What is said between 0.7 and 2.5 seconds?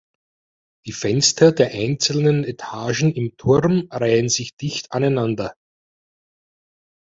Die Fenster der einzelnen